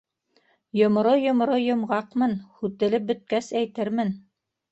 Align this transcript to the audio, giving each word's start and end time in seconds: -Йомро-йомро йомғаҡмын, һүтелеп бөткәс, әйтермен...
-Йомро-йомро 0.79 1.57
йомғаҡмын, 1.65 2.33
һүтелеп 2.61 3.07
бөткәс, 3.13 3.53
әйтермен... 3.63 4.13